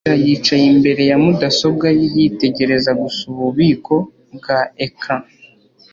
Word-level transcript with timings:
mugisha 0.07 0.21
yicaye 0.33 0.65
imbere 0.73 1.01
ya 1.09 1.17
mudasobwa 1.23 1.87
ye 1.99 2.05
yitegereza 2.15 2.91
gusa 3.01 3.21
ububiko 3.33 3.95
bwa 4.35 4.59
ecran 4.85 5.23